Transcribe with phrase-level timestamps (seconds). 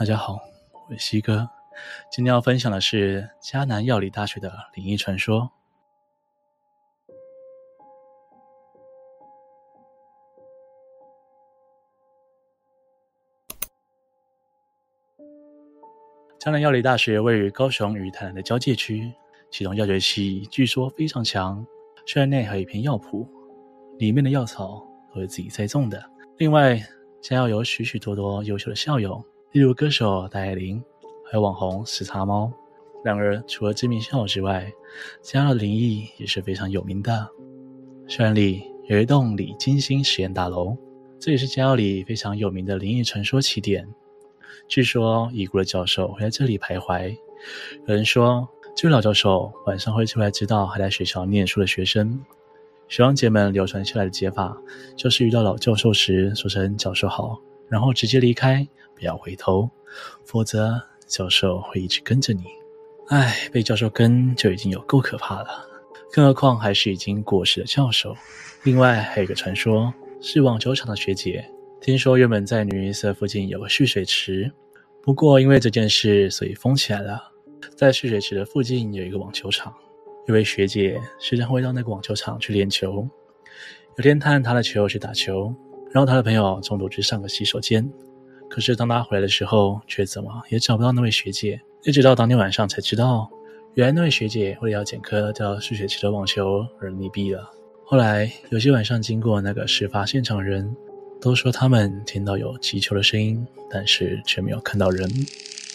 [0.00, 0.40] 大家好，
[0.88, 1.46] 我是西哥。
[2.10, 5.50] 今天要分享的是迦南药理大学的灵异传说。
[16.38, 19.12] 迦南药理大学位于高雄与台南的交界区，
[19.50, 21.62] 其中药学系据说非常强，
[22.06, 23.28] 校内还有一片药圃，
[23.98, 24.82] 里面的药草
[25.14, 26.02] 都是自己栽种的。
[26.38, 26.82] 另外，
[27.20, 29.22] 将要有许许多多优秀的校友。
[29.52, 30.80] 例如歌手戴爱玲，
[31.24, 32.52] 还有网红时差猫。
[33.04, 34.72] 然而，除了知名校友之外，
[35.22, 37.28] 嘉药的灵异也是非常有名的。
[38.06, 40.76] 校园里有一栋李金星实验大楼，
[41.18, 43.88] 这也是嘉药里非常有名的灵异传说起点。
[44.68, 47.12] 据说已故的教授会在这里徘徊。
[47.88, 52.24] 有人说，这位老教授晚上会出来指导还在学校念书的学生。
[52.86, 54.56] 学长姐们流传下来的解法，
[54.94, 58.66] 就是遇到老教授时说声“教授好”，然后直接离开。
[58.94, 59.70] 不要回头，
[60.26, 62.44] 否则教授会一直跟着你。
[63.08, 65.48] 唉，被教授跟就已经有够可怕了，
[66.12, 68.14] 更何况还是已经过世的教授。
[68.62, 71.42] 另外还有一个传说，是网球场的学姐，
[71.80, 74.52] 听说原本在女一社附近有个蓄水池，
[75.02, 77.18] 不过因为这件事，所以封起来了。
[77.74, 79.74] 在蓄水池的附近有一个网球场，
[80.28, 83.08] 一位学姐时常会到那个网球场去练球。
[83.96, 85.54] 有天，她和她的球去打球，
[85.92, 87.90] 然后他的朋友中途去上个洗手间。
[88.48, 91.60] 可是当他回来的时候，却怎么也找不到那位学姐。
[91.84, 93.30] 一直到当天晚上才知道，
[93.74, 97.50] 原来那位学姐为了要捡颗掉蓄水池的网球而溺毙了。
[97.84, 100.76] 后来有些晚上经过那个事发现场的人，
[101.20, 105.08] 都说他们听到有击球的声音，但是却没有看到人。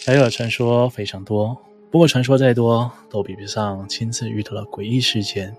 [0.06, 1.56] 还有的传说非常多，
[1.90, 5.56] 不过传说再多，都比不上亲自遇到的诡异事件。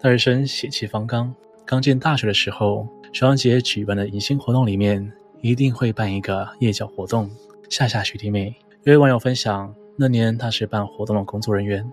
[0.00, 1.34] 大学生血气方刚，
[1.66, 5.12] 刚进大学的时候，学长姐举办的迎新活动里面。
[5.40, 7.30] 一定会办一个夜教活动，
[7.68, 8.56] 吓吓学弟妹。
[8.84, 11.86] 有位网友分享，那年他是办活动的工作人员，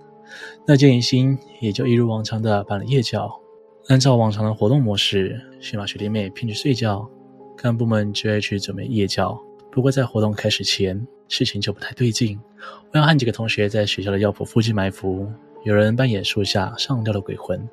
[0.66, 3.29] 那届迎新也就一如往常的办了夜教。
[3.90, 7.07] 按照往常的活动模式，先把学弟妹骗去睡觉，
[7.57, 9.38] 干部们就会去准备夜教。
[9.69, 12.40] 不过在活动开始前，事情就不太对劲。
[12.94, 15.29] 我要和几个同学在学校的药铺附近埋伏，
[15.66, 17.68] 有人扮演树下上吊的鬼魂，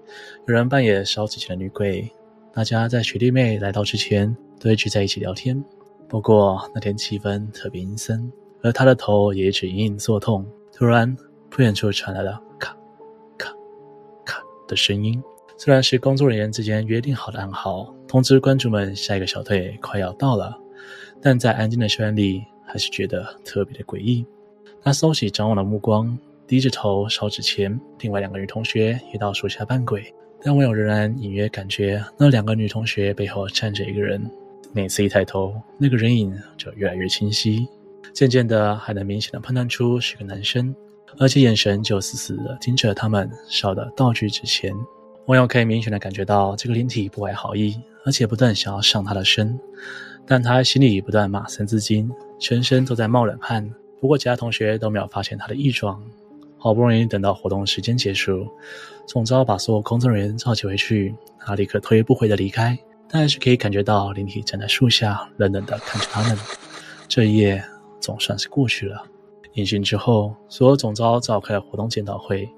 [0.48, 2.10] 有人扮演烧纸钱的女鬼。
[2.52, 5.62] 大家在学弟妹来到之前，都会聚在一起聊天，
[6.08, 8.32] 不过那天气氛特别阴森，
[8.62, 10.44] 而他的头也一直隐隐作痛。
[10.72, 11.16] 突然，
[11.50, 12.76] 不远处传来了咔
[13.36, 13.52] 咔
[14.24, 15.22] 咔的声音。
[15.56, 20.56] 虽然是工作人员之间约定好的暗号，通知观众们下一个小队快要到了，
[21.20, 24.26] 但在安静的校园里，还是觉得特别的诡异。
[24.80, 26.16] 他收起张望的目光，
[26.46, 27.80] 低着头烧纸钱。
[28.00, 30.12] 另外两个女同学也到树下扮鬼。
[30.42, 34.30] 但网友仍然隐约感觉那两个女同学背后站着一个人。
[34.72, 37.66] 每次一抬头，那个人影就越来越清晰，
[38.12, 40.74] 渐渐的还能明显的判断出是个男生，
[41.18, 44.74] 而且眼神就死死的盯着他们烧的道具纸钱。
[45.24, 49.58] 网友可以明显的感觉到这个灵体不怀好意，而且不断想要上他的身，
[50.26, 53.68] 但他心里不断骂三字经，全身都在冒冷汗。
[54.00, 56.02] 不过其他同学都没有发现他的异状。
[56.58, 58.46] 好不容易等到活动时间结束，
[59.06, 66.36] 总召把所有工作人员召集回去，他立刻头也不回的离开，但还是可以感觉到灵体站在树下，冷冷的看着他们。
[67.06, 67.64] 这一夜
[68.00, 69.02] 总算是过去了。
[69.54, 72.48] 迎新之后，所有总召召开了活动检讨会，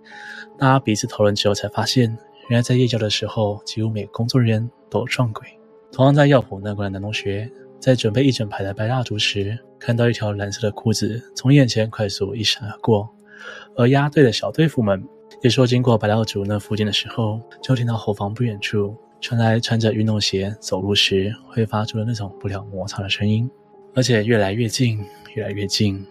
[0.58, 2.16] 大家彼此讨论之后才发现，
[2.48, 5.46] 原来在夜校的时候，几乎每个工作人员都有撞鬼。
[5.92, 13.08] 同样在药铺那关的男同学，在准备一整排的白蜡烛时，看到一条蓝色的裤子从眼前快速一闪而过。
[13.76, 15.02] 而押队的小队辅们
[15.42, 23.50] 也说，经过白蜡烛那附近的时候，就听到后方不远处传来穿着运动鞋走路时会发出的那种不良摩擦的声音，
[23.94, 24.98] 而且越来越近，
[25.34, 26.04] 越来越近。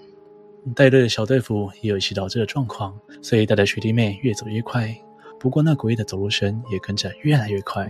[0.75, 4.95] 带队的小队服也有意识到这个状况，所以带着学弟妹越走越快。
[5.39, 7.89] 不过那诡异的走路声也跟着越来越快，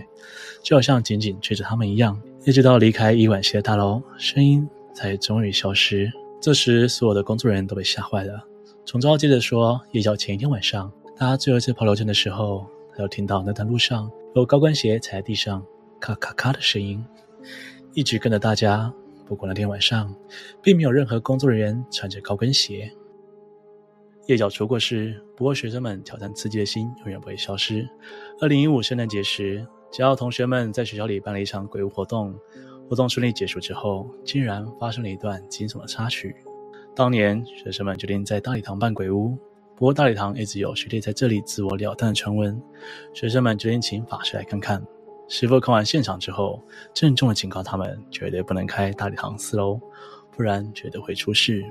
[0.62, 2.20] 就好像紧紧追着他们一样。
[2.44, 6.10] 一直到离开医管系的大楼，声音才终于消失。
[6.40, 8.46] 这时，所有的工作人员都被吓坏了。
[8.84, 15.64] 总召接着说，夜教前一天晚上，大家最后一次跑流程的时候，他又听到那段路上有高跟鞋踩在地上
[16.00, 17.04] 咔咔咔的声音，
[17.94, 18.92] 一直跟着大家。
[19.26, 20.12] 不过那天晚上，
[20.60, 22.90] 并没有任何工作人员穿着高跟鞋。
[24.26, 27.88] 夜教出过事，不过学生们挑战刺激的心永远不会消失。
[28.40, 32.34] 二零一五圣诞节时，只要同学们在学校里办了一场鬼屋活动，
[32.88, 36.34] 活动顺利结束之后，竟然发生了一段惊悚的插曲。
[36.94, 39.38] 当年学生们决定在大礼堂办鬼屋，
[39.76, 42.60] 不过大礼堂一直有学弟在这里自我了断的传闻。
[43.14, 44.82] 学生们决定请法师来看看。
[45.28, 46.60] 师傅看完现场之后，
[46.92, 49.80] 郑重的警告他们绝对不能开大礼堂四楼，
[50.36, 51.64] 不然绝对会出事。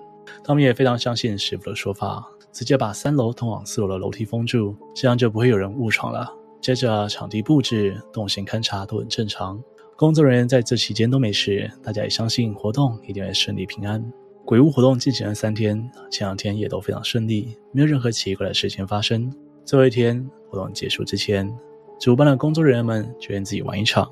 [0.44, 6.34] 他们也非常相信师傅的说法，直接把三楼通往四楼的楼梯封住，这样就不会有人误闯了。
[6.62, 9.62] 接着，场地布置、动线勘察都很正常，
[9.98, 14.02] 工作人员在这期间都没事，大家也相信活动一定会顺利平安。
[14.50, 15.80] 鬼屋活动进行了三天，
[16.10, 19.32] 前两天也都非常顺利，没有任何奇怪的事情发生。
[19.64, 21.56] 最后一天活动结束之前，
[22.00, 24.12] 主办的工作人员们决定自己玩一场，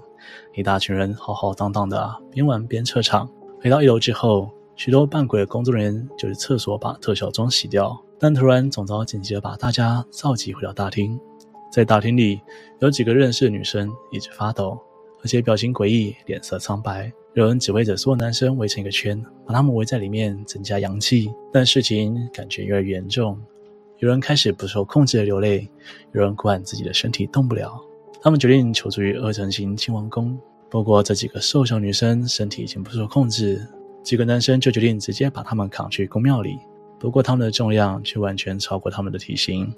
[0.54, 3.28] 一大群人浩浩荡荡的边玩边撤场。
[3.60, 11.20] 回到一楼之后，许多扮鬼的工作人员就去厕所把特效妆洗掉，但突然总召紧急的把大家召集回到大厅。
[11.72, 12.40] 在大厅里，
[12.78, 14.78] 有几个认识的女生一直发抖，
[15.24, 17.12] 而且表情诡异，脸色苍白。
[17.38, 21.30] 有人指挥着所有男生围成一个圈，把他们围在里面，增加阳气。
[21.54, 23.40] 但事情感觉越来越严重，
[24.00, 25.70] 有人开始不受控制的流泪，
[26.14, 27.80] 有人哭喊自己的身体动不了。
[28.24, 30.36] 他们决定求助于二层型亲王宫。
[30.68, 33.64] 不过这几个瘦小女生身体已经不受控制，
[34.02, 36.58] 几个男生就决定直接把他们扛去宫庙里。
[37.00, 39.72] 不过他们的重量却完全超过他们的体型，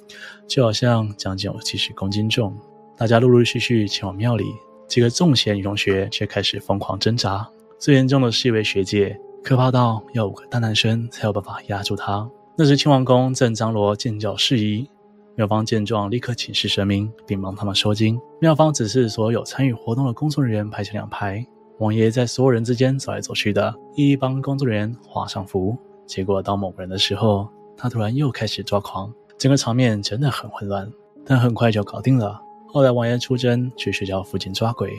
[0.48, 2.58] 就好像将近有七十公斤重。
[2.96, 4.46] 大家陆陆续续前往庙里，
[4.90, 7.48] 几个中邪女同学却开始疯狂挣扎。
[7.78, 12.30] 最严重的是一位学姐，可怕到要五个大男生才有办法压住她。
[12.58, 14.90] 那时亲王宫正张罗建醮事宜，
[15.36, 18.20] 妙方见状立刻请示神明，并帮他们收惊。
[18.42, 21.46] 庙方指示所有参与活动的工作人员排成两排，
[21.78, 25.78] 王爷在所有人之间走来走去的，一一帮工作人员画上符。
[26.06, 27.48] 结果到某个人的时候，
[27.78, 30.92] 他突然又开始抓狂，整个场面真的很混乱，
[31.24, 32.42] 但很快就搞定了。
[32.72, 34.94] 后来王爷出征去学校附近抓鬼，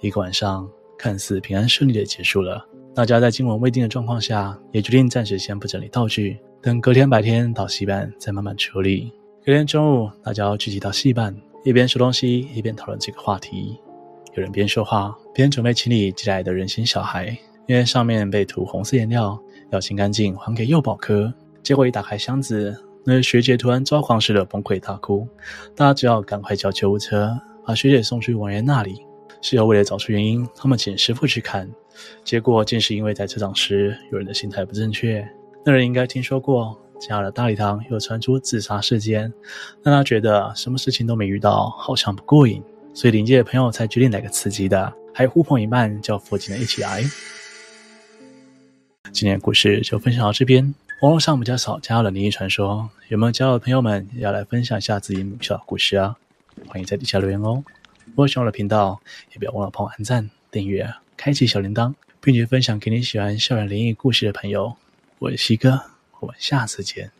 [0.00, 2.66] 一个晚上看似平安顺利的结束了。
[2.96, 9.12] 大家在惊魂未定的状况下，也决定暂时先不整理道具，等隔天白天到戏班再慢慢处理。
[9.46, 11.32] 隔天中午，大家聚集到戏班，
[11.64, 13.78] 一边收东西一边讨论这个话题。
[14.34, 17.26] 有人边说话边准备清理寄来的人形小孩，
[17.68, 19.40] 因为上面被涂红色颜料。
[19.70, 21.32] 要清干净，还给幼保科。
[21.62, 25.26] 结果一打开箱子，那学姐突然抓狂似的崩溃大哭。
[25.74, 29.04] 大家只好赶快叫救护车，把学姐送去王爷那里。
[29.40, 31.68] 事后为了找出原因，他们请师傅去看，
[32.22, 35.28] 结果竟是因为在撤场时有人的心态不正确。
[35.64, 39.32] 那人应该听说过加了大礼堂又传出自杀事件，
[39.82, 42.62] 让他觉得什么事情都没遇到，好像不过瘾，
[42.94, 47.02] 所以灵界的朋友才决定来个刺激的，还呼朋引伴叫附近的一起来。
[49.12, 50.72] 今天的故事就分享到这边。
[51.02, 56.16] 网络上比较少加入了灵异传说，有没有加入的朋友们要来分享一下自己母校的故事啊？
[56.68, 57.64] 欢迎在底下留言哦。
[58.04, 59.00] 如果喜欢我的频道，
[59.32, 64.76] 也不要忘了帮我按赞、订阅、开启小铃铛，并且分享给你喜欢校园灵异故事的朋友。
[65.18, 65.82] 我是西哥，
[66.20, 67.10] 我们下次见。